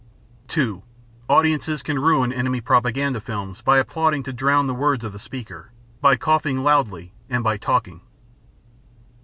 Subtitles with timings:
[0.47, 0.81] (2)
[1.29, 5.69] Audiences can ruin enemy propaganda films by applauding to drown the words of the speaker,
[6.01, 8.01] by coughing loudly, and by talking.